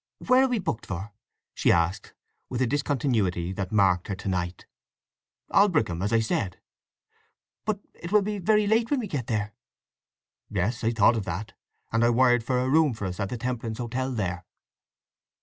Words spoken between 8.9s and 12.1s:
we get there?" "Yes. I thought of that, and I